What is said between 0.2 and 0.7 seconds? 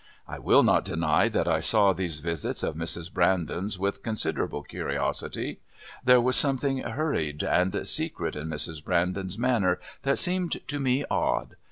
I will